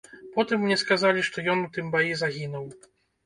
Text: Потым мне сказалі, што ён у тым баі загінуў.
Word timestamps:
Потым 0.37 0.63
мне 0.63 0.77
сказалі, 0.83 1.25
што 1.27 1.43
ён 1.53 1.61
у 1.65 1.69
тым 1.77 1.93
баі 1.97 2.17
загінуў. 2.25 2.65